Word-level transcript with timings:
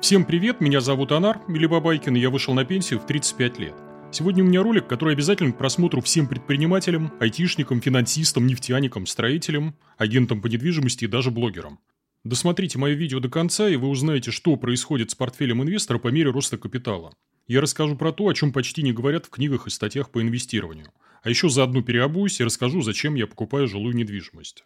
Всем 0.00 0.24
привет, 0.24 0.62
меня 0.62 0.80
зовут 0.80 1.12
Анар, 1.12 1.42
или 1.46 1.66
Бабайкин, 1.66 2.16
и 2.16 2.20
я 2.20 2.30
вышел 2.30 2.54
на 2.54 2.64
пенсию 2.64 3.00
в 3.00 3.06
35 3.06 3.58
лет. 3.58 3.74
Сегодня 4.10 4.42
у 4.42 4.46
меня 4.46 4.62
ролик, 4.62 4.86
который 4.86 5.12
обязателен 5.12 5.52
к 5.52 5.58
просмотру 5.58 6.00
всем 6.00 6.26
предпринимателям, 6.26 7.12
айтишникам, 7.20 7.82
финансистам, 7.82 8.46
нефтяникам, 8.46 9.04
строителям, 9.04 9.76
агентам 9.98 10.40
по 10.40 10.46
недвижимости 10.46 11.04
и 11.04 11.06
даже 11.06 11.30
блогерам. 11.30 11.80
Досмотрите 12.24 12.78
мое 12.78 12.94
видео 12.94 13.20
до 13.20 13.28
конца, 13.28 13.68
и 13.68 13.76
вы 13.76 13.88
узнаете, 13.88 14.30
что 14.30 14.56
происходит 14.56 15.10
с 15.10 15.14
портфелем 15.14 15.62
инвестора 15.62 15.98
по 15.98 16.08
мере 16.08 16.30
роста 16.30 16.56
капитала. 16.56 17.12
Я 17.46 17.60
расскажу 17.60 17.94
про 17.94 18.10
то, 18.10 18.26
о 18.26 18.32
чем 18.32 18.54
почти 18.54 18.82
не 18.82 18.94
говорят 18.94 19.26
в 19.26 19.30
книгах 19.30 19.66
и 19.66 19.70
статьях 19.70 20.10
по 20.10 20.22
инвестированию. 20.22 20.86
А 21.22 21.28
еще 21.28 21.50
заодно 21.50 21.82
переобуюсь 21.82 22.40
и 22.40 22.44
расскажу, 22.44 22.80
зачем 22.80 23.16
я 23.16 23.26
покупаю 23.26 23.68
жилую 23.68 23.94
недвижимость. 23.94 24.64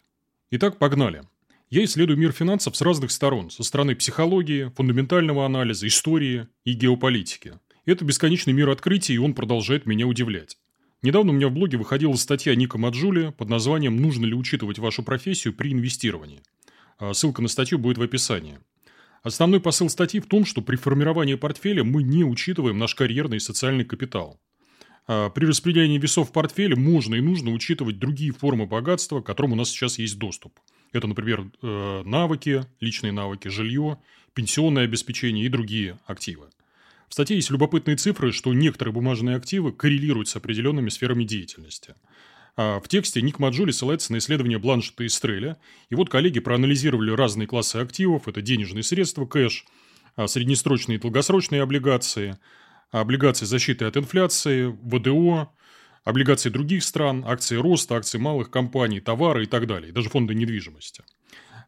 Итак, 0.51 0.77
погнали. 0.77 1.23
Я 1.75 1.83
исследую 1.83 2.17
мир 2.17 2.31
финансов 2.31 2.77
с 2.77 2.81
разных 2.81 3.11
сторон, 3.11 3.49
со 3.49 3.61
стороны 3.61 3.97
психологии, 3.97 4.71
фундаментального 4.77 5.45
анализа, 5.45 5.87
истории 5.87 6.47
и 6.63 6.71
геополитики. 6.71 7.59
Это 7.85 8.05
бесконечный 8.05 8.53
мир 8.53 8.69
открытий, 8.69 9.13
и 9.13 9.17
он 9.17 9.33
продолжает 9.33 9.85
меня 9.85 10.07
удивлять. 10.07 10.57
Недавно 11.01 11.33
у 11.33 11.35
меня 11.35 11.49
в 11.49 11.51
блоге 11.51 11.77
выходила 11.77 12.13
статья 12.13 12.55
Ника 12.55 12.77
Маджули 12.77 13.33
под 13.37 13.49
названием 13.49 13.97
«Нужно 13.97 14.25
ли 14.25 14.33
учитывать 14.33 14.79
вашу 14.79 15.03
профессию 15.03 15.53
при 15.53 15.73
инвестировании?». 15.73 16.43
А 16.97 17.13
ссылка 17.13 17.41
на 17.41 17.49
статью 17.49 17.77
будет 17.77 17.97
в 17.97 18.01
описании. 18.01 18.59
Основной 19.23 19.59
посыл 19.59 19.89
статьи 19.89 20.21
в 20.21 20.27
том, 20.27 20.45
что 20.45 20.61
при 20.61 20.77
формировании 20.77 21.35
портфеля 21.35 21.83
мы 21.83 22.03
не 22.03 22.23
учитываем 22.23 22.77
наш 22.77 22.95
карьерный 22.95 23.35
и 23.35 23.41
социальный 23.41 23.83
капитал. 23.83 24.39
А 25.07 25.29
при 25.29 25.45
распределении 25.45 25.97
весов 25.97 26.29
в 26.29 26.31
портфеле 26.31 26.77
можно 26.77 27.15
и 27.15 27.19
нужно 27.19 27.51
учитывать 27.51 27.99
другие 27.99 28.31
формы 28.31 28.65
богатства, 28.65 29.19
к 29.19 29.25
которым 29.25 29.51
у 29.51 29.55
нас 29.55 29.67
сейчас 29.67 29.99
есть 29.99 30.17
доступ– 30.17 30.57
это, 30.95 31.07
например, 31.07 31.45
э, 31.61 32.03
навыки, 32.05 32.65
личные 32.79 33.11
навыки, 33.11 33.47
жилье, 33.47 33.97
пенсионное 34.33 34.83
обеспечение 34.83 35.45
и 35.45 35.49
другие 35.49 35.97
активы. 36.05 36.47
В 37.07 37.13
статье 37.13 37.35
есть 37.35 37.49
любопытные 37.49 37.97
цифры, 37.97 38.31
что 38.31 38.53
некоторые 38.53 38.93
бумажные 38.93 39.37
активы 39.37 39.71
коррелируют 39.71 40.27
с 40.27 40.35
определенными 40.35 40.89
сферами 40.89 41.23
деятельности. 41.23 41.95
А 42.57 42.79
в 42.79 42.87
тексте 42.87 43.21
Ник 43.21 43.39
Маджули 43.39 43.71
ссылается 43.71 44.11
на 44.13 44.17
исследование 44.17 44.57
Бланшета 44.57 45.03
и 45.03 45.09
Стреля. 45.09 45.57
И 45.89 45.95
вот 45.95 46.09
коллеги 46.09 46.39
проанализировали 46.39 47.11
разные 47.11 47.47
классы 47.47 47.77
активов. 47.77 48.27
Это 48.27 48.41
денежные 48.41 48.83
средства, 48.83 49.25
кэш, 49.25 49.65
а 50.15 50.27
среднесрочные 50.27 50.97
и 50.97 51.01
долгосрочные 51.01 51.61
облигации, 51.61 52.37
облигации 52.91 53.45
защиты 53.45 53.85
от 53.85 53.97
инфляции, 53.97 54.67
ВДО, 54.67 55.51
облигации 56.05 56.49
других 56.49 56.83
стран, 56.83 57.25
акции 57.27 57.57
роста, 57.57 57.97
акции 57.97 58.17
малых 58.17 58.49
компаний, 58.49 59.01
товары 59.01 59.43
и 59.43 59.47
так 59.47 59.67
далее, 59.67 59.91
даже 59.91 60.09
фонды 60.09 60.33
недвижимости. 60.33 61.03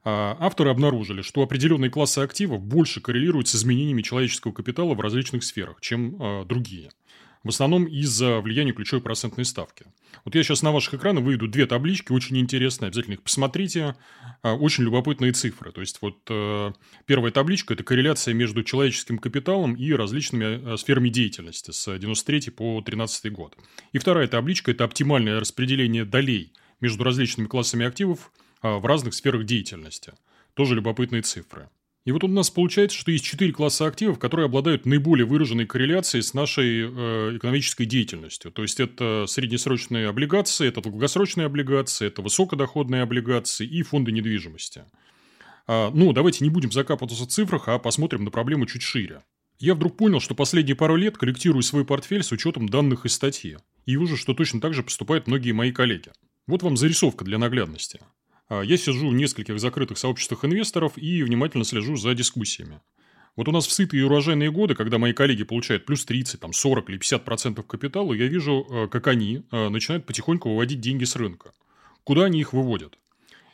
А, 0.05 0.37
авторы 0.39 0.69
обнаружили, 0.69 1.21
что 1.21 1.41
определенные 1.41 1.91
классы 1.91 2.19
активов 2.19 2.61
больше 2.61 3.01
коррелируют 3.01 3.49
с 3.49 3.55
изменениями 3.55 4.03
человеческого 4.03 4.53
капитала 4.53 4.93
в 4.93 5.01
различных 5.01 5.43
сферах, 5.43 5.81
чем 5.81 6.15
а, 6.19 6.45
другие– 6.45 6.91
в 7.43 7.49
основном 7.49 7.85
из-за 7.85 8.39
влияния 8.41 8.73
ключевой 8.73 9.01
процентной 9.01 9.45
ставки. 9.45 9.85
Вот 10.25 10.35
я 10.35 10.43
сейчас 10.43 10.61
на 10.61 10.71
ваших 10.71 10.95
экранах 10.95 11.23
выведу 11.23 11.47
две 11.47 11.65
таблички, 11.65 12.11
очень 12.11 12.37
интересные, 12.37 12.87
обязательно 12.87 13.13
их 13.13 13.23
посмотрите. 13.23 13.95
А, 14.41 14.53
очень 14.53 14.83
любопытные 14.83 15.31
цифры. 15.31 15.71
То 15.71 15.81
есть, 15.81 15.99
вот 16.01 16.17
э, 16.29 16.71
первая 17.05 17.31
табличка– 17.31 17.73
это 17.75 17.83
корреляция 17.83 18.33
между 18.33 18.63
человеческим 18.63 19.17
капиталом 19.17 19.75
и 19.75 19.91
различными 19.93 20.73
э, 20.73 20.77
сферами 20.77 21.09
деятельности 21.09 21.71
с 21.71 21.97
93 21.97 22.51
по 22.51 22.81
13 22.81 23.31
год. 23.31 23.57
И 23.93 23.97
вторая 23.97 24.27
табличка– 24.27 24.71
это 24.73 24.83
оптимальное 24.83 25.39
распределение 25.39 26.05
долей 26.05 26.53
между 26.81 27.03
различными 27.03 27.47
классами 27.47 27.85
активов 27.85 28.31
а, 28.61 28.77
в 28.77 28.85
разных 28.85 29.13
сферах 29.13 29.45
деятельности. 29.45 30.13
Тоже 30.53 30.75
любопытные 30.75 31.21
цифры. 31.21 31.69
И 32.07 32.11
вот 32.13 32.23
у 32.23 32.29
нас 32.29 32.49
получается, 32.49 32.97
что 32.97 33.11
есть 33.11 33.25
четыре 33.25 33.51
класса 33.51 33.85
активов, 33.85 34.17
которые 34.17 34.45
обладают 34.45 34.85
наиболее 34.85 35.25
выраженной 35.25 35.65
корреляцией 35.65 36.21
с 36.21 36.33
нашей 36.33 36.83
э, 36.83 37.35
экономической 37.35 37.83
деятельностью. 37.83 38.49
То 38.49 38.61
есть, 38.61 38.79
это 38.79 39.25
среднесрочные 39.27 40.07
облигации, 40.07 40.69
это 40.69 40.79
долгосрочные 40.79 41.47
облигации, 41.47 42.07
это 42.07 42.21
высокодоходные 42.21 43.01
облигации 43.01 43.67
и 43.67 43.81
фонды 43.83 44.13
недвижимости. 44.13 44.85
А, 45.67 45.91
ну, 45.93 46.13
давайте 46.13 46.45
не 46.45 46.49
будем 46.49 46.71
закапываться 46.71 47.21
в 47.21 47.27
цифрах, 47.27 47.67
а 47.67 47.77
посмотрим 47.77 48.23
на 48.23 48.31
проблему 48.31 48.67
чуть 48.67 48.83
шире. 48.83 49.23
Я 49.59 49.75
вдруг 49.75 49.97
понял, 49.97 50.21
что 50.21 50.33
последние 50.33 50.77
пару 50.77 50.95
лет 50.95 51.17
коллектирую 51.17 51.61
свой 51.61 51.83
портфель 51.83 52.23
с 52.23 52.31
учетом 52.31 52.69
данных 52.69 53.05
из 53.05 53.15
статьи. 53.15 53.57
И 53.85 53.97
вижу, 53.97 54.15
что 54.15 54.33
точно 54.33 54.61
так 54.61 54.73
же 54.73 54.81
поступают 54.81 55.27
многие 55.27 55.51
мои 55.51 55.73
коллеги. 55.73 56.11
Вот 56.47 56.63
вам 56.63 56.77
зарисовка 56.77 57.25
для 57.25 57.37
наглядности. 57.37 57.99
А, 58.49 58.61
я 58.61 58.77
сижу 58.77 59.09
в 59.09 59.13
нескольких 59.13 59.59
закрытых 59.59 59.97
сообществах 59.97 60.45
инвесторов 60.45 60.97
и 60.97 61.23
внимательно 61.23 61.63
слежу 61.63 61.95
за 61.95 62.13
дискуссиями. 62.13 62.79
Вот 63.35 63.47
у 63.47 63.51
нас 63.51 63.67
в 63.67 63.71
сытые 63.71 64.01
и 64.01 64.03
урожайные 64.03 64.51
годы, 64.51 64.73
когда 64.73 64.97
мои 64.97 65.13
коллеги 65.13 65.43
получают 65.43 65.85
плюс 65.85 66.05
30, 66.05 66.39
там, 66.39 66.53
40 66.53 66.89
или 66.89 66.99
50% 66.99 67.61
капитала, 67.63 68.13
я 68.13 68.25
вижу, 68.25 68.65
э, 68.69 68.87
как 68.87 69.07
они 69.07 69.43
э, 69.51 69.69
начинают 69.69 70.05
потихоньку 70.05 70.49
выводить 70.49 70.79
деньги 70.79 71.03
с 71.03 71.15
рынка. 71.15 71.51
Куда 72.03 72.25
они 72.25 72.39
их 72.39 72.53
выводят? 72.53 72.97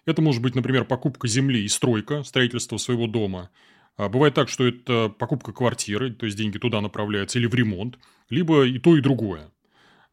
Это 0.05 0.21
может 0.21 0.41
быть, 0.41 0.55
например, 0.55 0.85
покупка 0.85 1.27
земли 1.27 1.63
и 1.63 1.67
стройка, 1.67 2.23
строительство 2.23 2.77
своего 2.77 3.07
дома. 3.07 3.49
А 3.97 4.09
бывает 4.09 4.33
так, 4.33 4.47
что 4.47 4.65
это 4.65 5.09
покупка 5.09 5.51
квартиры, 5.51 6.13
то 6.13 6.25
есть 6.25 6.37
деньги 6.37 6.57
туда 6.57 6.79
направляются, 6.81 7.39
или 7.39 7.47
в 7.47 7.53
ремонт, 7.53 7.99
либо 8.29 8.65
и 8.65 8.79
то, 8.79 8.97
и 8.97 9.01
другое. 9.01 9.51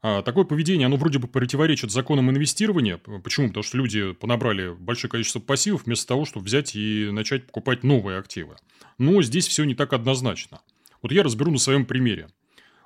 А 0.02 0.22
такое 0.22 0.44
поведение, 0.44 0.86
оно 0.86 0.96
вроде 0.96 1.18
бы 1.18 1.28
противоречит 1.28 1.90
законам 1.90 2.30
инвестирования. 2.30 2.96
Почему? 2.96 3.48
Потому 3.48 3.62
что 3.62 3.76
люди 3.76 4.12
понабрали 4.12 4.74
большое 4.74 5.10
количество 5.10 5.40
пассивов 5.40 5.84
вместо 5.84 6.06
того, 6.08 6.24
чтобы 6.24 6.46
взять 6.46 6.74
и 6.74 7.10
начать 7.10 7.46
покупать 7.46 7.82
новые 7.82 8.18
активы. 8.18 8.56
Но 8.96 9.20
здесь 9.20 9.46
все 9.46 9.64
не 9.64 9.74
так 9.74 9.92
однозначно. 9.92 10.62
Вот 11.02 11.12
я 11.12 11.22
разберу 11.22 11.50
на 11.50 11.58
своем 11.58 11.84
примере. 11.84 12.28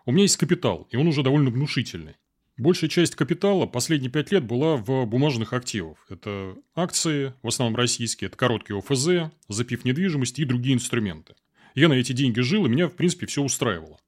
У 0.06 0.12
меня 0.12 0.22
есть 0.22 0.36
капитал, 0.36 0.88
и 0.90 0.96
он 0.96 1.06
уже 1.06 1.22
довольно 1.22 1.50
внушительный. 1.50 2.16
Большая 2.56 2.90
часть 2.90 3.16
капитала 3.16 3.66
последние 3.66 4.10
пять 4.10 4.30
лет 4.30 4.44
была 4.44 4.76
в 4.76 5.06
бумажных 5.06 5.52
активах. 5.52 5.98
Это 6.08 6.56
акции, 6.76 7.34
в 7.42 7.48
основном 7.48 7.76
российские, 7.76 8.28
это 8.28 8.36
короткие 8.36 8.78
ОФЗ, 8.78 9.32
запив 9.48 9.84
недвижимости 9.84 10.40
и 10.40 10.44
другие 10.44 10.74
инструменты. 10.74 11.34
Я 11.74 11.88
на 11.88 11.94
эти 11.94 12.12
деньги 12.12 12.40
жил, 12.40 12.66
и 12.66 12.68
меня, 12.68 12.88
в 12.88 12.94
принципе, 12.94 13.26
все 13.26 13.42
устраивало. 13.42 13.98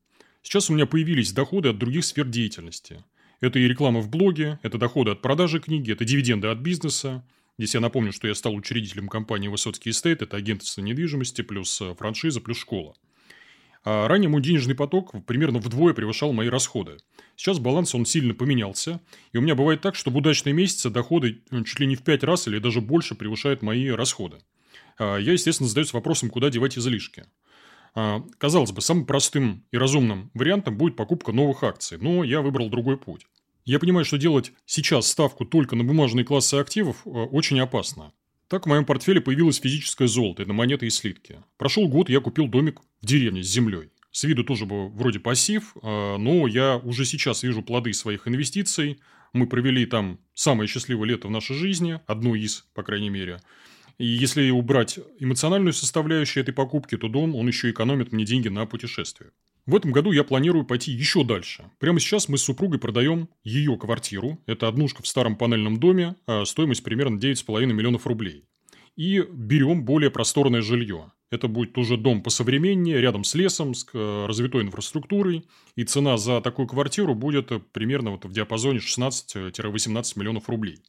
Сейчас 0.46 0.70
у 0.70 0.74
меня 0.74 0.86
появились 0.86 1.32
доходы 1.32 1.70
от 1.70 1.78
других 1.78 2.04
сфер 2.04 2.24
деятельности. 2.24 3.02
Это 3.40 3.58
и 3.58 3.66
реклама 3.66 3.98
в 3.98 4.08
блоге, 4.08 4.60
это 4.62 4.78
доходы 4.78 5.10
от 5.10 5.20
продажи 5.20 5.58
книги, 5.58 5.90
это 5.90 6.04
дивиденды 6.04 6.46
от 6.46 6.58
бизнеса. 6.58 7.26
Здесь 7.58 7.74
я 7.74 7.80
напомню, 7.80 8.12
что 8.12 8.28
я 8.28 8.34
стал 8.36 8.54
учредителем 8.54 9.08
компании 9.08 9.48
«Высоцкий 9.48 9.90
Estate», 9.91 10.22
это 10.22 10.36
агентство 10.36 10.82
недвижимости, 10.82 11.42
плюс 11.42 11.80
э, 11.80 11.96
франшиза, 11.98 12.40
плюс 12.40 12.58
школа. 12.58 12.94
А 13.84 14.06
ранее 14.06 14.28
мой 14.28 14.40
денежный 14.40 14.76
поток 14.76 15.16
примерно 15.26 15.58
вдвое 15.58 15.94
превышал 15.94 16.32
мои 16.32 16.48
расходы. 16.48 16.98
Сейчас 17.34 17.58
баланс 17.58 17.96
он 17.96 18.06
сильно 18.06 18.32
поменялся, 18.32 19.00
и 19.32 19.38
у 19.38 19.40
меня 19.40 19.56
бывает 19.56 19.80
так, 19.80 19.96
что 19.96 20.12
в 20.12 20.16
удачные 20.16 20.52
месяцы 20.52 20.90
доходы 20.90 21.42
э, 21.50 21.64
чуть 21.64 21.80
ли 21.80 21.88
не 21.88 21.96
в 21.96 22.02
пять 22.02 22.22
раз 22.22 22.46
или 22.46 22.60
даже 22.60 22.80
больше 22.80 23.16
превышают 23.16 23.62
мои 23.62 23.88
расходы. 23.88 24.38
А 24.96 25.16
я, 25.16 25.32
естественно, 25.32 25.68
задаюсь 25.68 25.92
вопросом, 25.92 26.30
куда 26.30 26.50
девать 26.50 26.78
излишки. 26.78 27.24
А, 27.98 28.22
казалось 28.36 28.72
бы, 28.72 28.82
самым 28.82 29.06
простым 29.06 29.64
и 29.72 29.78
разумным 29.78 30.30
вариантом 30.34 30.76
будет 30.76 30.96
покупка 30.96 31.32
новых 31.32 31.62
акций, 31.62 31.96
но 31.98 32.24
я 32.24 32.42
выбрал 32.42 32.68
другой 32.68 32.98
путь. 32.98 33.26
Я 33.64 33.78
понимаю, 33.78 34.04
что 34.04 34.18
делать 34.18 34.52
сейчас 34.66 35.08
ставку 35.08 35.46
только 35.46 35.76
на 35.76 35.82
бумажные 35.82 36.26
классы 36.26 36.56
активов 36.56 36.98
э, 37.06 37.08
очень 37.08 37.58
опасно. 37.58 38.12
Так 38.48 38.66
в 38.66 38.68
моем 38.68 38.84
портфеле 38.84 39.22
появилось 39.22 39.58
физическое 39.60 40.08
золото, 40.08 40.42
это 40.42 40.52
монеты 40.52 40.86
и 40.86 40.90
слитки. 40.90 41.42
Прошел 41.56 41.88
год, 41.88 42.10
я 42.10 42.20
купил 42.20 42.48
домик 42.48 42.80
в 43.00 43.06
деревне 43.06 43.42
с 43.42 43.46
землей. 43.46 43.88
С 44.10 44.24
виду 44.24 44.44
тоже 44.44 44.66
был 44.66 44.90
вроде 44.90 45.18
пассив, 45.18 45.74
а, 45.82 46.18
но 46.18 46.46
я 46.46 46.76
уже 46.76 47.06
сейчас 47.06 47.42
вижу 47.42 47.62
плоды 47.62 47.94
своих 47.94 48.28
инвестиций. 48.28 49.00
Мы 49.32 49.46
провели 49.46 49.86
там 49.86 50.20
самое 50.34 50.68
счастливое 50.68 51.08
лето 51.08 51.28
в 51.28 51.30
нашей 51.30 51.56
жизни, 51.56 51.98
одно 52.06 52.34
из, 52.34 52.66
по 52.74 52.82
крайней 52.82 53.08
мере. 53.08 53.40
И 53.98 54.04
если 54.06 54.50
убрать 54.50 54.98
эмоциональную 55.18 55.72
составляющую 55.72 56.42
этой 56.42 56.52
покупки, 56.52 56.96
то 56.96 57.08
дом, 57.08 57.34
он 57.34 57.46
еще 57.48 57.70
экономит 57.70 58.12
мне 58.12 58.24
деньги 58.24 58.48
на 58.48 58.66
путешествие. 58.66 59.31
В 59.64 59.75
этом 59.75 59.90
году 59.90 60.12
я 60.12 60.22
планирую 60.22 60.64
пойти 60.64 60.93
еще 60.93 61.25
дальше. 61.25 61.64
Прямо 61.81 61.98
сейчас 61.98 62.28
мы 62.28 62.38
с 62.38 62.43
супругой 62.43 62.78
продаем 62.78 63.28
ее 63.43 63.76
квартиру. 63.76 64.38
Это 64.46 64.69
однушка 64.69 65.02
в 65.02 65.08
старом 65.08 65.37
панельном 65.37 65.78
доме, 65.78 66.14
а 66.26 66.44
стоимость 66.44 66.84
примерно 66.84 67.19
9,5 67.19 67.66
миллионов 67.66 68.06
рублей. 68.06 68.44
И 68.96 69.25
берем 69.28 69.84
более 69.84 70.10
просторное 70.10 70.62
жилье. 70.62 71.12
Это 71.31 71.49
будет 71.49 71.76
уже 71.76 71.96
дом 71.96 72.22
посовременнее, 72.22 73.00
рядом 73.00 73.25
с 73.25 73.34
лесом, 73.34 73.75
с 73.75 73.87
э, 73.92 74.26
развитой 74.26 74.62
инфраструктурой. 74.62 75.44
И 75.75 75.84
цена 75.84 76.16
за 76.16 76.40
такую 76.40 76.69
квартиру 76.69 77.14
будет 77.14 77.50
примерно 77.72 78.12
вот 78.12 78.25
в 78.25 78.32
диапазоне 78.32 78.78
16-18 78.78 80.12
миллионов 80.16 80.49
рублей. 80.49 80.81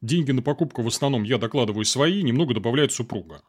Деньги 0.00 0.30
на 0.30 0.42
покупку 0.42 0.82
в 0.82 0.86
основном 0.86 1.24
я 1.24 1.38
докладываю 1.38 1.84
свои, 1.84 2.22
немного 2.22 2.54
добавляет 2.54 2.92
супруга. 2.92 3.42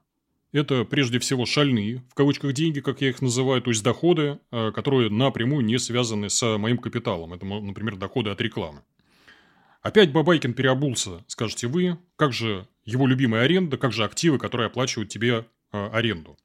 Это 0.51 0.83
прежде 0.83 1.19
всего 1.19 1.45
шальные, 1.45 2.03
в 2.09 2.15
кавычках, 2.15 2.53
деньги, 2.53 2.79
как 2.79 3.01
я 3.01 3.09
их 3.09 3.21
называю, 3.21 3.61
то 3.61 3.69
есть 3.69 3.83
доходы, 3.83 4.39
э, 4.51 4.71
которые 4.71 5.11
напрямую 5.11 5.63
не 5.63 5.77
связаны 5.77 6.29
с 6.29 6.57
моим 6.57 6.79
капиталом. 6.79 7.33
Это, 7.33 7.45
например, 7.45 7.97
доходы 7.97 8.31
от 8.31 8.41
рекламы. 8.41 8.81
Опять 9.83 10.11
Бабайкин 10.11 10.53
переобулся, 10.53 11.23
скажете 11.27 11.67
вы. 11.67 11.99
Как 12.15 12.33
же 12.33 12.67
его 12.83 13.05
любимая 13.05 13.43
аренда, 13.43 13.77
как 13.77 13.93
же 13.93 14.03
активы, 14.03 14.39
которые 14.39 14.67
оплачивают 14.67 15.09
тебе 15.09 15.45
э, 15.71 15.89
аренду? 15.93 16.35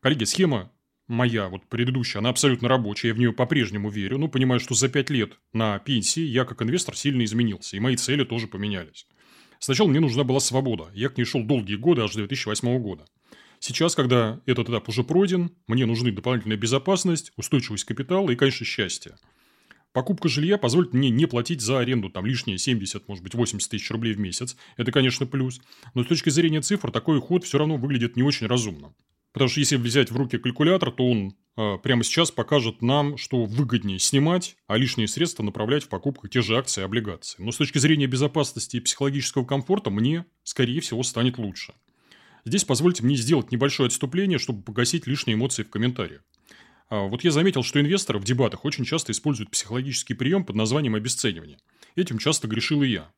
Коллеги, 0.00 0.24
схема 0.24 0.70
моя, 1.08 1.48
вот 1.48 1.64
предыдущая, 1.66 2.20
она 2.20 2.28
абсолютно 2.28 2.68
рабочая, 2.68 3.08
я 3.08 3.14
в 3.14 3.18
нее 3.18 3.32
по-прежнему 3.32 3.88
верю, 3.88 4.18
но 4.18 4.28
понимаю, 4.28 4.60
что 4.60 4.74
за 4.74 4.88
пять 4.88 5.08
лет 5.08 5.38
на 5.52 5.78
пенсии 5.78 6.22
я 6.22 6.44
как 6.44 6.60
инвестор 6.62 6.96
сильно 6.96 7.24
изменился, 7.24 7.76
и 7.76 7.80
мои 7.80 7.96
цели 7.96 8.24
тоже 8.24 8.48
поменялись. 8.48 9.06
Сначала 9.58 9.88
мне 9.88 10.00
нужна 10.00 10.24
была 10.24 10.40
свобода, 10.40 10.90
я 10.94 11.08
к 11.08 11.16
ней 11.16 11.24
шел 11.24 11.42
долгие 11.42 11.76
годы, 11.76 12.02
аж 12.02 12.12
до 12.12 12.18
2008 12.18 12.78
года. 12.78 13.06
Сейчас, 13.58 13.94
когда 13.94 14.40
этот 14.46 14.68
этап 14.68 14.88
уже 14.88 15.02
пройден, 15.02 15.50
мне 15.66 15.86
нужны 15.86 16.12
дополнительная 16.12 16.56
безопасность, 16.56 17.32
устойчивость 17.36 17.84
капитала 17.84 18.30
и, 18.30 18.36
конечно, 18.36 18.66
счастье. 18.66 19.16
Покупка 19.92 20.28
жилья 20.28 20.58
позволит 20.58 20.92
мне 20.92 21.08
не 21.08 21.24
платить 21.24 21.62
за 21.62 21.78
аренду 21.78 22.10
там 22.10 22.26
лишние 22.26 22.58
70, 22.58 23.08
может 23.08 23.24
быть, 23.24 23.34
80 23.34 23.70
тысяч 23.70 23.90
рублей 23.90 24.12
в 24.12 24.18
месяц. 24.18 24.54
Это, 24.76 24.92
конечно, 24.92 25.24
плюс. 25.24 25.58
Но 25.94 26.04
с 26.04 26.06
точки 26.06 26.28
зрения 26.28 26.60
цифр, 26.60 26.90
такой 26.90 27.16
уход 27.16 27.44
все 27.44 27.56
равно 27.56 27.78
выглядит 27.78 28.14
не 28.14 28.22
очень 28.22 28.46
разумно. 28.46 28.92
Потому 29.36 29.50
что 29.50 29.60
если 29.60 29.76
взять 29.76 30.10
в 30.10 30.16
руки 30.16 30.38
калькулятор, 30.38 30.90
то 30.90 31.06
он 31.06 31.36
э, 31.58 31.76
прямо 31.82 32.02
сейчас 32.04 32.30
покажет 32.30 32.80
нам, 32.80 33.18
что 33.18 33.44
выгоднее 33.44 33.98
снимать, 33.98 34.56
а 34.66 34.78
лишние 34.78 35.08
средства 35.08 35.42
направлять 35.42 35.84
в 35.84 35.88
покупку 35.90 36.26
те 36.26 36.40
же 36.40 36.56
акции 36.56 36.80
и 36.80 36.84
облигации. 36.84 37.42
Но 37.42 37.52
с 37.52 37.58
точки 37.58 37.76
зрения 37.76 38.06
безопасности 38.06 38.78
и 38.78 38.80
психологического 38.80 39.44
комфорта 39.44 39.90
мне, 39.90 40.24
скорее 40.42 40.80
всего, 40.80 41.02
станет 41.02 41.36
лучше. 41.36 41.74
Здесь 42.46 42.64
позвольте 42.64 43.02
мне 43.04 43.14
сделать 43.14 43.52
небольшое 43.52 43.88
отступление, 43.88 44.38
чтобы 44.38 44.62
погасить 44.62 45.06
лишние 45.06 45.34
эмоции 45.34 45.64
в 45.64 45.68
комментариях. 45.68 46.22
А, 46.88 47.02
вот 47.02 47.22
я 47.22 47.30
заметил, 47.30 47.62
что 47.62 47.78
инвесторы 47.78 48.18
в 48.18 48.24
дебатах 48.24 48.64
очень 48.64 48.86
часто 48.86 49.12
используют 49.12 49.50
психологический 49.50 50.14
прием 50.14 50.46
под 50.46 50.56
названием 50.56 50.94
обесценивание. 50.94 51.58
Этим 51.94 52.16
часто 52.16 52.48
грешил 52.48 52.82
и 52.82 52.88
я. 52.88 53.12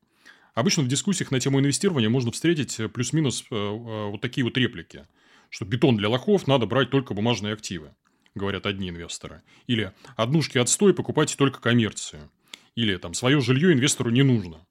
Обычно 0.53 0.83
в 0.83 0.89
дискуссиях 0.89 1.31
на 1.31 1.39
тему 1.39 1.61
инвестирования 1.61 2.09
можно 2.09 2.33
встретить 2.33 2.77
э, 2.77 2.89
плюс-минус 2.89 3.45
э, 3.49 3.55
э, 3.55 4.09
вот 4.09 4.19
такие 4.19 4.43
вот 4.43 4.57
реплики– 4.57 5.05
что 5.49 5.65
бетон 5.65 5.97
для 5.97 6.09
лохов 6.09 6.47
надо 6.47 6.65
брать 6.65 6.89
только 6.89 7.13
бумажные 7.13 7.53
активы, 7.53 7.95
говорят 8.35 8.65
одни 8.65 8.89
инвесторы. 8.89 9.41
Или 9.67 9.93
однушки 10.15 10.57
отстой, 10.57 10.93
покупайте 10.93 11.35
только 11.35 11.59
коммерцию. 11.59 12.31
Или 12.75 12.97
там 12.97 13.13
свое 13.13 13.41
жилье 13.41 13.73
инвестору 13.73 14.09
не 14.09 14.23
нужно. 14.23 14.65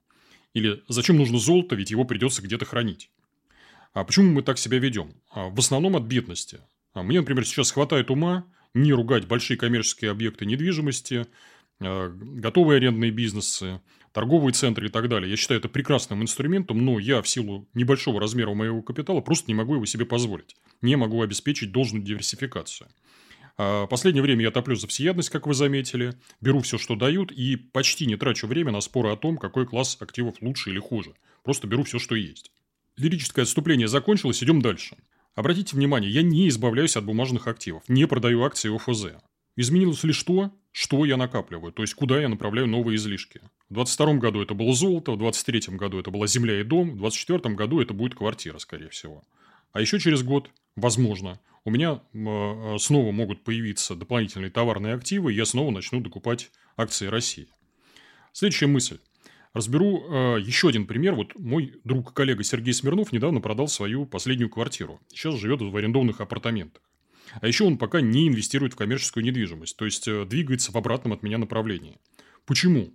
Или 0.53 0.83
зачем 0.87 1.17
нужно 1.17 1.37
золото, 1.37 1.75
ведь 1.75 1.91
его 1.91 2.05
придется 2.05 2.41
где-то 2.41 2.65
хранить. 2.65 3.11
А 3.93 4.03
почему 4.03 4.31
мы 4.31 4.41
так 4.41 4.57
себя 4.57 4.79
ведем? 4.79 5.13
А 5.31 5.49
в 5.49 5.59
основном 5.59 5.95
от 5.95 6.03
бедности. 6.03 6.59
А 6.93 7.03
мне, 7.03 7.19
например, 7.19 7.45
сейчас 7.45 7.71
хватает 7.71 8.09
ума 8.09 8.45
не 8.73 8.93
ругать 8.93 9.27
большие 9.27 9.57
коммерческие 9.57 10.11
объекты 10.11 10.45
недвижимости, 10.45 11.25
а, 11.79 12.09
готовые 12.09 12.77
арендные 12.77 13.11
бизнесы, 13.11 13.81
торговые 14.11 14.53
центры 14.53 14.87
и 14.87 14.89
так 14.89 15.07
далее. 15.09 15.29
Я 15.29 15.37
считаю 15.37 15.59
это 15.59 15.69
прекрасным 15.69 16.21
инструментом, 16.21 16.83
но 16.83 16.99
я 16.99 17.21
в 17.21 17.27
силу 17.27 17.67
небольшого 17.73 18.19
размера 18.19 18.53
моего 18.53 18.81
капитала 18.81 19.21
просто 19.21 19.45
не 19.47 19.55
могу 19.55 19.75
его 19.75 19.85
себе 19.85 20.05
позволить. 20.05 20.55
Не 20.81 20.95
могу 20.95 21.21
обеспечить 21.21 21.71
должную 21.71 22.03
диверсификацию. 22.03 22.89
А 23.57 23.87
последнее 23.87 24.23
время 24.23 24.43
я 24.43 24.51
топлю 24.51 24.75
за 24.75 24.87
всеядность, 24.87 25.29
как 25.29 25.45
вы 25.45 25.53
заметили, 25.53 26.15
беру 26.39 26.61
все, 26.61 26.77
что 26.77 26.95
дают, 26.95 27.31
и 27.31 27.57
почти 27.57 28.05
не 28.05 28.15
трачу 28.15 28.47
время 28.47 28.71
на 28.71 28.79
споры 28.79 29.09
о 29.09 29.17
том, 29.17 29.37
какой 29.37 29.65
класс 29.65 29.97
активов 29.99 30.35
лучше 30.41 30.69
или 30.69 30.79
хуже. 30.79 31.13
Просто 31.43 31.67
беру 31.67 31.83
все, 31.83 31.99
что 31.99 32.15
есть. 32.15 32.51
Лирическое 32.95 33.43
отступление 33.43 33.89
закончилось, 33.89 34.41
идем 34.41 34.61
дальше. 34.61 34.95
Обратите 35.35 35.75
внимание, 35.75 36.09
я 36.09 36.21
не 36.21 36.47
избавляюсь 36.47 36.95
от 36.95 37.05
бумажных 37.05 37.47
активов, 37.47 37.83
не 37.89 38.07
продаю 38.07 38.43
акции 38.43 38.73
ОФЗ. 38.73 39.21
Изменилось 39.57 40.03
ли 40.05 40.13
что? 40.13 40.53
Что 40.71 41.03
я 41.05 41.17
накапливаю? 41.17 41.73
То 41.73 41.81
есть, 41.81 41.95
куда 41.95 42.19
я 42.19 42.29
направляю 42.29 42.67
новые 42.67 42.95
излишки? 42.95 43.39
В 43.69 43.73
2022 43.73 44.13
году 44.15 44.41
это 44.41 44.53
было 44.53 44.73
золото, 44.73 45.11
в 45.11 45.17
2023 45.17 45.75
году 45.77 45.99
это 45.99 46.11
была 46.11 46.27
земля 46.27 46.59
и 46.59 46.63
дом, 46.63 46.91
в 46.91 46.97
2024 46.99 47.55
году 47.55 47.81
это 47.81 47.93
будет 47.93 48.15
квартира, 48.15 48.57
скорее 48.59 48.89
всего. 48.89 49.23
А 49.71 49.81
еще 49.81 49.99
через 49.99 50.23
год, 50.23 50.49
возможно, 50.75 51.39
у 51.65 51.71
меня 51.71 52.01
э, 52.13 52.77
снова 52.79 53.11
могут 53.11 53.43
появиться 53.43 53.95
дополнительные 53.95 54.51
товарные 54.51 54.93
активы, 54.93 55.33
и 55.33 55.35
я 55.35 55.45
снова 55.45 55.71
начну 55.71 55.99
докупать 55.99 56.51
акции 56.77 57.07
России. 57.07 57.47
Следующая 58.31 58.67
мысль. 58.67 58.99
Разберу 59.53 60.03
э, 60.07 60.39
еще 60.41 60.69
один 60.69 60.85
пример. 60.85 61.15
Вот 61.15 61.37
мой 61.37 61.73
друг 61.83 62.11
и 62.11 62.13
коллега 62.13 62.43
Сергей 62.43 62.73
Смирнов 62.73 63.11
недавно 63.11 63.41
продал 63.41 63.67
свою 63.67 64.05
последнюю 64.05 64.49
квартиру. 64.49 64.99
Сейчас 65.09 65.35
живет 65.35 65.61
в 65.61 65.75
арендованных 65.75 66.21
апартаментах. 66.21 66.83
А 67.41 67.47
еще 67.47 67.63
он 67.63 67.77
пока 67.77 68.01
не 68.01 68.27
инвестирует 68.27 68.73
в 68.73 68.75
коммерческую 68.75 69.23
недвижимость, 69.23 69.77
то 69.77 69.85
есть 69.85 70.07
э, 70.07 70.25
двигается 70.25 70.71
в 70.71 70.75
обратном 70.75 71.13
от 71.13 71.23
меня 71.23 71.37
направлении. 71.37 71.97
Почему? 72.45 72.93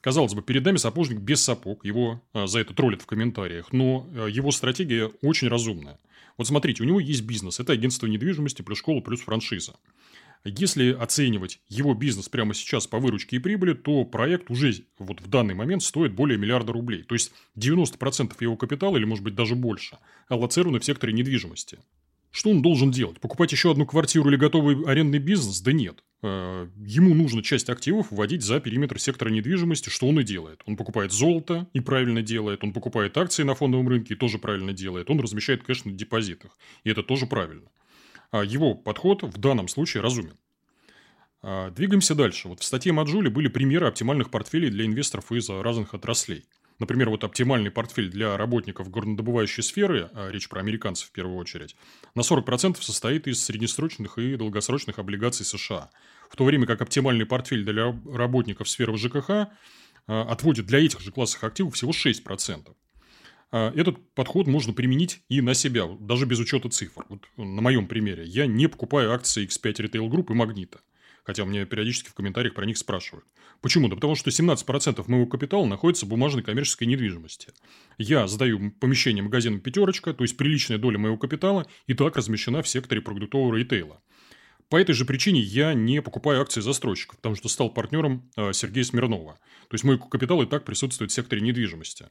Казалось 0.00 0.34
бы, 0.34 0.42
перед 0.42 0.64
нами 0.64 0.76
сапожник 0.76 1.18
без 1.18 1.42
сапог, 1.42 1.84
его 1.84 2.22
а, 2.32 2.46
за 2.46 2.60
это 2.60 2.72
троллят 2.72 3.02
в 3.02 3.06
комментариях, 3.06 3.72
но 3.72 4.08
а, 4.14 4.26
его 4.26 4.52
стратегия 4.52 5.10
очень 5.22 5.48
разумная. 5.48 5.98
Вот 6.36 6.46
смотрите, 6.46 6.84
у 6.84 6.86
него 6.86 7.00
есть 7.00 7.22
бизнес, 7.22 7.58
это 7.58 7.72
агентство 7.72 8.06
недвижимости 8.06 8.62
плюс 8.62 8.78
школа 8.78 9.00
плюс 9.00 9.20
франшиза. 9.20 9.74
Если 10.44 10.92
оценивать 10.92 11.60
его 11.68 11.94
бизнес 11.94 12.28
прямо 12.28 12.54
сейчас 12.54 12.86
по 12.86 13.00
выручке 13.00 13.36
и 13.36 13.38
прибыли, 13.40 13.74
то 13.74 14.04
проект 14.04 14.50
уже 14.50 14.84
вот 14.98 15.20
в 15.20 15.28
данный 15.28 15.54
момент 15.54 15.82
стоит 15.82 16.14
более 16.14 16.38
миллиарда 16.38 16.72
рублей. 16.72 17.02
То 17.02 17.16
есть 17.16 17.32
90% 17.56 18.36
его 18.38 18.56
капитала, 18.56 18.96
или 18.96 19.04
может 19.04 19.24
быть 19.24 19.34
даже 19.34 19.56
больше, 19.56 19.98
аллоцированы 20.28 20.78
в 20.78 20.84
секторе 20.84 21.12
недвижимости. 21.12 21.80
Что 22.38 22.50
он 22.50 22.62
должен 22.62 22.92
делать? 22.92 23.18
Покупать 23.18 23.50
еще 23.50 23.72
одну 23.72 23.84
квартиру 23.84 24.30
или 24.30 24.36
готовый 24.36 24.84
арендный 24.86 25.18
бизнес? 25.18 25.60
Да 25.60 25.72
нет. 25.72 26.04
Э, 26.22 26.68
ему 26.76 27.12
нужно 27.12 27.42
часть 27.42 27.68
активов 27.68 28.12
вводить 28.12 28.44
за 28.44 28.60
периметр 28.60 29.00
сектора 29.00 29.30
недвижимости, 29.30 29.88
что 29.88 30.06
он 30.06 30.20
и 30.20 30.22
делает. 30.22 30.62
Он 30.64 30.76
покупает 30.76 31.10
золото 31.10 31.66
и 31.72 31.80
правильно 31.80 32.22
делает. 32.22 32.62
Он 32.62 32.72
покупает 32.72 33.18
акции 33.18 33.42
на 33.42 33.56
фондовом 33.56 33.88
рынке 33.88 34.14
и 34.14 34.16
тоже 34.16 34.38
правильно 34.38 34.72
делает. 34.72 35.10
Он 35.10 35.18
размещает 35.18 35.64
кэш 35.64 35.84
на 35.84 35.90
депозитах. 35.90 36.56
И 36.84 36.90
это 36.90 37.02
тоже 37.02 37.26
правильно. 37.26 37.68
А 38.30 38.44
его 38.44 38.76
подход 38.76 39.24
в 39.24 39.36
данном 39.38 39.66
случае 39.66 40.04
разумен. 40.04 40.38
А, 41.42 41.72
двигаемся 41.72 42.14
дальше. 42.14 42.46
Вот 42.46 42.60
в 42.60 42.64
статье 42.64 42.92
Маджули 42.92 43.30
были 43.30 43.48
примеры 43.48 43.88
оптимальных 43.88 44.30
портфелей 44.30 44.70
для 44.70 44.86
инвесторов 44.86 45.32
из 45.32 45.50
разных 45.50 45.92
отраслей. 45.92 46.44
Например, 46.78 47.10
вот 47.10 47.24
оптимальный 47.24 47.70
портфель 47.70 48.08
для 48.08 48.36
работников 48.36 48.88
горнодобывающей 48.88 49.62
сферы, 49.62 50.10
а 50.14 50.30
речь 50.30 50.48
про 50.48 50.60
американцев 50.60 51.08
в 51.08 51.12
первую 51.12 51.36
очередь, 51.36 51.74
на 52.14 52.20
40% 52.20 52.80
состоит 52.80 53.26
из 53.26 53.42
среднесрочных 53.44 54.18
и 54.18 54.36
долгосрочных 54.36 54.98
облигаций 54.98 55.44
США. 55.44 55.90
В 56.30 56.36
то 56.36 56.44
время 56.44 56.66
как 56.66 56.80
оптимальный 56.80 57.26
портфель 57.26 57.64
для 57.64 57.92
работников 58.12 58.68
сферы 58.68 58.96
ЖКХ 58.96 59.30
а, 59.30 59.48
отводит 60.06 60.66
для 60.66 60.78
этих 60.78 61.00
же 61.00 61.10
классов 61.10 61.42
активов 61.42 61.74
всего 61.74 61.90
6%. 61.90 62.74
А, 63.50 63.72
этот 63.74 64.14
подход 64.14 64.46
можно 64.46 64.72
применить 64.72 65.22
и 65.28 65.40
на 65.40 65.54
себя, 65.54 65.86
даже 65.98 66.26
без 66.26 66.38
учета 66.38 66.68
цифр. 66.68 67.04
Вот 67.08 67.22
на 67.36 67.60
моем 67.60 67.88
примере. 67.88 68.24
Я 68.24 68.46
не 68.46 68.68
покупаю 68.68 69.12
акции 69.12 69.46
X5 69.46 69.88
Retail 69.88 70.08
Group 70.08 70.30
и 70.30 70.34
Магнита. 70.34 70.80
Хотя 71.28 71.44
мне 71.44 71.66
периодически 71.66 72.08
в 72.08 72.14
комментариях 72.14 72.54
про 72.54 72.64
них 72.64 72.78
спрашивают. 72.78 73.26
Почему? 73.60 73.88
Да 73.88 73.96
потому 73.96 74.14
что 74.14 74.30
17% 74.30 75.04
моего 75.08 75.26
капитала 75.26 75.66
находится 75.66 76.06
в 76.06 76.08
бумажной 76.08 76.42
коммерческой 76.42 76.84
недвижимости. 76.84 77.52
Я 77.98 78.26
сдаю 78.26 78.70
помещение 78.80 79.22
магазина 79.22 79.60
«Пятерочка», 79.60 80.14
то 80.14 80.24
есть 80.24 80.38
приличная 80.38 80.78
доля 80.78 80.96
моего 80.96 81.18
капитала, 81.18 81.66
и 81.86 81.92
так 81.92 82.16
размещена 82.16 82.62
в 82.62 82.68
секторе 82.68 83.02
продуктового 83.02 83.54
ритейла. 83.54 84.00
По 84.70 84.78
этой 84.80 84.94
же 84.94 85.04
причине 85.04 85.42
я 85.42 85.74
не 85.74 86.00
покупаю 86.00 86.40
акции 86.40 86.62
застройщиков, 86.62 87.16
потому 87.16 87.34
что 87.34 87.50
стал 87.50 87.68
партнером 87.68 88.30
э, 88.38 88.54
Сергея 88.54 88.84
Смирнова. 88.84 89.34
То 89.68 89.74
есть 89.74 89.84
мой 89.84 89.98
капитал 89.98 90.40
и 90.40 90.46
так 90.46 90.64
присутствует 90.64 91.10
в 91.10 91.14
секторе 91.14 91.42
недвижимости. 91.42 92.06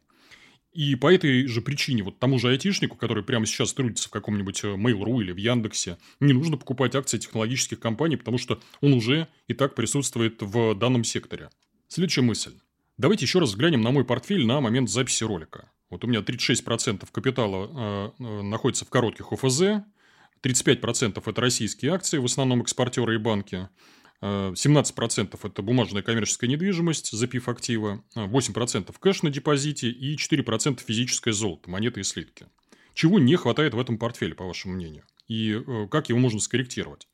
И 0.74 0.96
по 0.96 1.12
этой 1.12 1.48
же 1.48 1.62
причине 1.62 2.04
вот 2.04 2.20
тому 2.20 2.38
же 2.40 2.50
айтишнику, 2.50 2.98
который 2.98 3.24
прямо 3.24 3.46
сейчас 3.46 3.74
трудится 3.74 4.10
в 4.10 4.12
каком-нибудь 4.12 4.64
э, 4.64 4.68
Mail.ru 4.76 5.22
или 5.22 5.32
в 5.32 5.38
Яндексе, 5.38 5.98
не 6.20 6.34
нужно 6.34 6.58
покупать 6.58 6.96
акции 6.96 7.18
технологических 7.18 7.80
компаний, 7.80 8.16
потому 8.16 8.38
что 8.38 8.62
он 8.82 8.94
уже 8.94 9.28
и 9.48 9.54
так 9.54 9.76
присутствует 9.76 10.42
в 10.42 10.76
данном 10.76 11.04
секторе. 11.04 11.50
Следующая 11.88 12.22
мысль. 12.22 12.54
Давайте 12.98 13.26
еще 13.26 13.40
раз 13.40 13.50
взглянем 13.50 13.82
на 13.82 13.92
мой 13.92 14.06
портфель 14.06 14.46
на 14.46 14.60
момент 14.60 14.90
записи 14.90 15.24
ролика. 15.24 15.72
Вот 15.90 16.04
у 16.04 16.08
меня 16.08 16.20
36% 16.20 17.08
капитала 17.12 18.14
э, 18.20 18.24
э, 18.24 18.42
находится 18.42 18.86
в 18.86 18.90
коротких 18.90 19.32
ОФЗ, 19.32 19.84
35% 20.44 21.22
это 21.26 21.42
российские 21.42 21.94
акции, 21.94 22.18
в 22.18 22.26
основном 22.26 22.62
экспортеры 22.62 23.16
и 23.16 23.18
банки, 23.18 23.70
17% 24.22 25.40
это 25.44 25.62
бумажная 25.62 26.02
коммерческая 26.02 26.50
недвижимость, 26.50 27.12
запив 27.12 27.50
актива, 27.50 28.04
8% 28.16 28.96
кэш 29.00 29.24
на 29.24 29.30
депозите 29.30 29.90
и 29.90 30.16
4% 30.16 30.82
физическое 30.86 31.34
золото, 31.34 31.70
монеты 31.70 32.00
и 32.00 32.04
слитки. 32.04 32.48
Чего 32.94 33.20
не 33.20 33.36
хватает 33.36 33.76
в 33.76 33.80
этом 33.80 34.00
портфеле, 34.00 34.34
по 34.34 34.46
вашему 34.46 34.74
мнению? 34.74 35.04
И 35.28 35.52
э, 35.52 35.88
как 35.92 36.10
его 36.10 36.18
можно 36.18 36.40
скорректировать? 36.40 37.08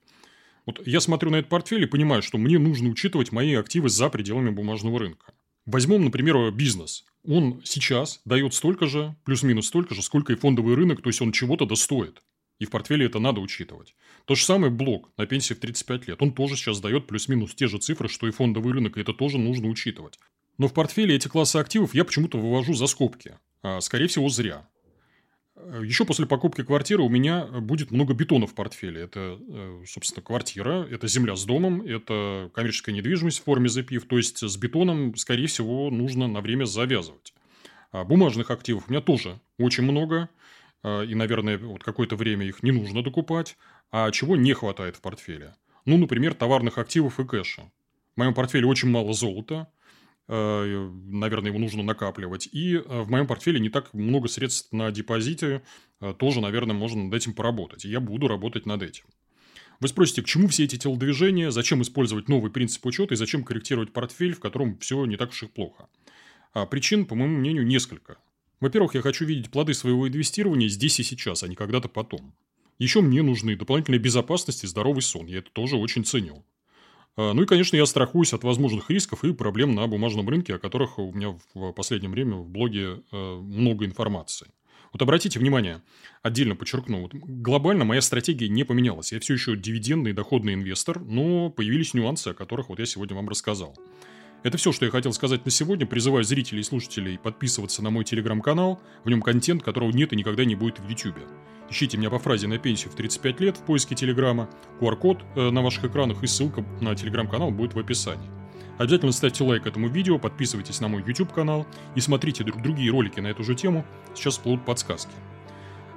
Вот 0.65 0.86
я 0.88 1.01
смотрю 1.01 1.29
на 1.29 1.38
этот 1.38 1.50
портфель 1.50 1.83
и 1.83 1.88
понимаю, 1.88 2.22
что 2.22 2.38
мне 2.38 2.57
нужно 2.57 2.88
учитывать 2.89 3.33
мои 3.33 3.53
активы 3.55 3.89
за 3.89 4.10
пределами 4.10 4.50
бумажного 4.50 5.00
рынка. 5.00 5.33
Возьмем, 5.65 6.05
например, 6.05 6.51
бизнес. 6.51 7.03
Он 7.25 7.62
сейчас 7.65 8.22
дает 8.25 8.53
столько 8.53 8.88
же, 8.88 9.15
плюс-минус 9.25 9.67
столько 9.67 9.93
же, 9.93 10.01
сколько 10.01 10.31
и 10.31 10.38
фондовый 10.38 10.75
рынок, 10.75 11.01
то 11.01 11.10
есть 11.10 11.22
он 11.22 11.31
чего-то 11.31 11.65
достоит. 11.65 12.22
И 12.60 12.65
в 12.65 12.69
портфеле 12.69 13.05
это 13.05 13.19
надо 13.19 13.41
учитывать. 13.41 13.95
То 14.25 14.36
же 14.36 14.45
самое 14.45 14.72
блок 14.72 15.12
на 15.17 15.25
пенсии 15.25 15.53
в 15.53 15.60
35 15.60 16.07
лет. 16.07 16.22
Он 16.22 16.33
тоже 16.33 16.55
сейчас 16.55 16.79
дает 16.79 17.07
плюс-минус 17.07 17.55
те 17.55 17.67
же 17.67 17.77
цифры, 17.77 18.07
что 18.07 18.27
и 18.27 18.31
фондовый 18.31 18.74
рынок, 18.74 18.98
и 18.98 19.01
это 19.01 19.13
тоже 19.13 19.38
нужно 19.38 19.67
учитывать. 19.67 20.19
Но 20.57 20.67
в 20.67 20.74
портфеле 20.74 21.15
эти 21.15 21.27
классы 21.27 21.57
активов 21.57 21.93
я 21.95 22.05
почему-то 22.05 22.38
вывожу 22.38 22.74
за 22.74 22.88
скобки. 22.88 23.38
А, 23.63 23.81
скорее 23.81 24.07
всего, 24.07 24.29
зря. 24.29 24.67
Еще 25.81 26.03
после 26.05 26.25
покупки 26.25 26.63
квартиры 26.63 27.03
у 27.03 27.10
меня 27.10 27.45
будет 27.45 27.91
много 27.91 28.13
бетона 28.13 28.48
в 28.48 28.53
портфеле. 28.53 29.01
Это, 29.01 29.39
э, 29.39 29.83
собственно, 29.88 30.24
квартира, 30.24 30.86
это 30.89 31.07
земля 31.07 31.36
с 31.36 31.45
домом, 31.45 31.81
это 31.81 32.51
коммерческая 32.53 32.93
недвижимость 32.93 33.39
в 33.39 33.43
форме 33.43 33.69
запив. 33.69 34.05
То 34.05 34.17
есть, 34.17 34.39
с 34.39 34.57
бетоном, 34.57 35.15
скорее 35.15 35.48
всего, 35.48 35.89
нужно 35.89 36.27
на 36.27 36.41
время 36.41 36.65
завязывать. 36.65 37.33
А 37.91 38.03
бумажных 38.03 38.50
активов 38.51 38.86
у 38.88 38.91
меня 38.91 39.01
тоже 39.01 39.39
очень 39.57 39.83
много. 39.83 40.29
А, 40.84 41.02
и, 41.02 41.16
наверное, 41.16 41.58
вот 41.58 41.84
какое-то 41.84 42.16
время 42.16 42.46
их 42.46 42.62
не 42.62 42.72
нужно 42.72 43.02
докупать. 43.02 43.58
А 43.92 44.12
чего 44.12 44.36
не 44.36 44.54
хватает 44.54 44.98
в 44.98 45.02
портфеле? 45.02 45.56
Ну, 45.86 45.98
например, 45.98 46.34
товарных 46.34 46.78
активов 46.78 47.20
и 47.20 47.25
кэша. 47.25 47.72
В 48.16 48.20
моем 48.20 48.34
портфеле 48.34 48.68
очень 48.68 48.90
мало 48.90 49.13
золота. 49.13 49.68
Э, 50.28 50.90
наверное, 51.06 51.50
его 51.50 51.60
нужно 51.60 51.84
накапливать. 51.84 52.48
И 52.52 52.75
э, 52.75 53.02
в 53.02 53.10
моем 53.10 53.28
портфеле 53.28 53.60
не 53.60 53.70
так 53.70 53.94
много 53.94 54.28
средств 54.28 54.72
на 54.72 54.92
депозите. 54.92 55.63
Э, 56.00 56.13
тоже, 56.13 56.42
наверное, 56.42 56.75
можно 56.75 57.04
над 57.04 57.13
этим 57.13 57.34
поработать. 57.34 57.86
И 57.86 57.90
я 57.90 58.00
буду 58.00 58.28
работать 58.28 58.66
над 58.66 58.84
этим. 58.84 59.06
Вы 59.80 59.88
спросите, 59.88 60.22
к 60.22 60.25
чему 60.25 60.48
все 60.48 60.63
эти 60.63 60.78
телодвижения, 60.78 61.52
зачем 61.52 61.82
использовать 61.82 62.30
новый 62.30 62.52
принцип 62.52 62.86
учета 62.86 63.16
и 63.16 63.18
зачем 63.18 63.44
корректировать 63.44 63.92
портфель, 63.92 64.34
в 64.34 64.40
котором 64.40 64.78
все 64.80 65.04
не 65.06 65.18
так 65.18 65.32
уж 65.32 65.44
и 65.44 65.48
плохо. 65.48 65.88
А 66.54 66.66
причин, 66.66 67.06
по 67.06 67.16
моему 67.16 67.38
мнению, 67.40 67.66
несколько. 67.66 68.18
Во-первых, 68.63 68.96
я 68.96 69.01
хочу 69.01 69.25
видеть 69.25 69.51
плоды 69.51 69.74
своего 69.74 70.08
инвестирования 70.08 70.70
здесь 70.70 70.98
и 70.98 71.03
сейчас, 71.03 71.43
а 71.43 71.50
не 71.50 71.55
когда-то 71.55 71.89
потом. 71.89 72.34
Еще 72.79 73.01
мне 73.01 73.22
нужны 73.22 73.58
дополнительная 73.58 74.00
безопасность 74.00 74.63
и 74.63 74.67
здоровый 74.67 75.01
сон. 75.01 75.25
Я 75.27 75.39
это 75.39 75.51
тоже 75.51 75.75
очень 75.75 76.05
ценю. 76.05 76.46
А, 77.17 77.34
ну 77.34 77.41
и, 77.41 77.46
конечно, 77.46 77.75
я 77.75 77.86
страхуюсь 77.86 78.32
от 78.32 78.46
возможных 78.46 78.89
рисков 78.89 79.25
и 79.25 79.34
проблем 79.34 79.75
на 79.75 79.86
бумажном 79.88 80.29
рынке, 80.29 80.55
о 80.55 80.60
которых 80.60 80.98
у 80.98 81.12
меня 81.12 81.38
в 81.53 81.74
последнее 81.74 82.10
время 82.10 82.38
в 82.38 82.48
блоге 82.48 83.01
э, 83.12 83.36
много 83.36 83.84
информации. 83.84 84.48
Вот 84.93 85.01
обратите 85.01 85.39
внимание, 85.39 85.82
отдельно 86.22 86.55
подчеркну, 86.55 87.01
вот 87.01 87.13
глобально 87.13 87.84
моя 87.84 88.00
стратегия 88.00 88.48
не 88.48 88.63
поменялась. 88.63 89.12
Я 89.12 89.20
все 89.20 89.34
еще 89.34 89.58
дивидендный 89.58 90.13
доходный 90.13 90.53
инвестор, 90.53 91.01
но 91.01 91.50
появились 91.50 91.93
нюансы, 91.93 92.29
о 92.29 92.34
которых 92.34 92.70
вот 92.70 92.79
я 92.79 92.86
сегодня 92.86 93.13
вам 93.17 93.27
рассказал. 93.27 93.75
Это 94.44 94.58
все, 94.58 94.74
что 94.74 94.84
я 94.84 94.92
хотел 94.92 95.14
сказать 95.14 95.46
на 95.46 95.52
сегодня. 95.52 95.86
Призываю 95.86 96.26
зрителей 96.26 96.60
и 96.60 96.64
слушателей 96.64 97.18
подписываться 97.18 97.82
на 97.82 97.90
мой 97.90 98.04
телеграм-канал. 98.04 98.82
В 99.06 99.10
нем 99.10 99.22
контент, 99.22 99.64
которого 99.64 99.90
нет 99.92 100.12
и 100.12 100.18
никогда 100.18 100.44
не 100.44 100.56
будет 100.56 100.80
в 100.80 100.88
YouTube. 100.88 101.18
Ищите 101.70 101.98
меня 101.98 102.10
по 102.10 102.20
фразе 102.20 102.48
на 102.48 102.58
пенсию 102.58 102.92
в 102.92 102.96
35 102.96 103.40
лет 103.40 103.58
в 103.58 103.62
поиске 103.62 103.96
Телеграма. 103.96 104.50
QR-код 104.82 105.24
э, 105.36 105.50
на 105.50 105.62
ваших 105.62 105.86
экранах 105.86 106.24
и 106.24 106.28
ссылка 106.28 106.66
на 106.82 106.94
Телеграм-канал 106.94 107.52
будет 107.52 107.74
в 107.74 107.80
описании. 107.80 108.30
Обязательно 108.78 109.14
ставьте 109.14 109.46
лайк 109.46 109.66
этому 109.66 109.88
видео, 109.88 110.20
подписывайтесь 110.20 110.82
на 110.82 110.90
мой 110.90 111.04
YouTube 111.08 111.32
канал 111.32 111.66
и 111.96 112.02
смотрите 112.02 112.44
другие 112.44 112.92
ролики 112.92 113.22
на 113.22 113.28
эту 113.28 113.44
же 113.44 113.56
тему. 113.56 113.86
Сейчас 114.14 114.34
всплывут 114.34 114.66
подсказки. 114.66 115.14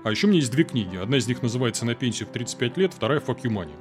А 0.05 0.11
еще 0.11 0.29
у 0.29 0.31
меня 0.31 0.39
есть 0.39 0.53
две 0.53 0.63
книги. 0.63 0.97
Одна 0.97 1.17
из 1.17 1.27
них 1.27 1.43
называется 1.43 1.85
«На 1.85 1.97
пенсию 1.97 2.29
в 2.29 2.33
35 2.33 2.77
лет», 2.77 2.95
вторая 2.95 3.19
«Fuck 3.19 3.43
you 3.43 3.51
money». 3.51 3.75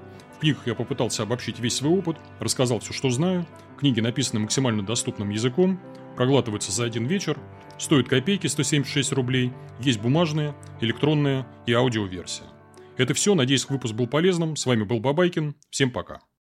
Книгах 0.46 0.68
я 0.68 0.76
попытался 0.76 1.24
обобщить 1.24 1.60
весь 1.60 1.78
свой 1.78 1.98
опыт, 1.98 2.18
рассказал 2.40 2.80
все, 2.80 2.94
что 2.94 3.10
знаю. 3.10 3.48
Книги 3.80 4.00
написаны 4.00 4.42
максимально 4.42 4.86
доступным 4.86 5.32
языком, 5.32 5.80
проглатываются 6.16 6.72
за 6.72 6.84
один 6.84 7.08
вечер, 7.08 7.40
стоят 7.80 8.08
копейки 8.08 8.46
176 8.46 9.12
рублей, 9.14 9.52
есть 9.80 10.00
бумажная, 10.00 10.56
электронная 10.82 11.48
и 11.66 11.74
аудиоверсия. 11.74 12.46
Это 12.96 13.16
все, 13.16 13.34
надеюсь, 13.34 13.68
выпуск 13.68 13.96
был 13.96 14.06
полезным. 14.06 14.56
С 14.56 14.68
вами 14.68 14.84
был 14.84 15.00
Бабайкин. 15.00 15.56
Всем 15.72 15.90
пока. 15.90 16.22